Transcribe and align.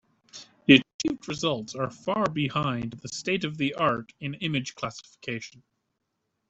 The 0.65 0.81
achieved 1.03 1.27
results 1.27 1.75
are 1.75 1.91
far 1.91 2.25
behind 2.27 2.93
the 2.93 3.07
state-of-the-art 3.07 4.13
in 4.19 4.33
image 4.33 4.73
classification. 4.73 5.61